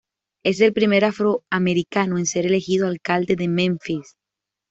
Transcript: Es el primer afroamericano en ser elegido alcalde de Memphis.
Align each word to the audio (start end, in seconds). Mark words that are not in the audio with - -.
Es 0.43 0.61
el 0.61 0.73
primer 0.73 1.05
afroamericano 1.05 2.17
en 2.17 2.25
ser 2.25 2.47
elegido 2.47 2.87
alcalde 2.87 3.35
de 3.35 3.47
Memphis. 3.47 4.15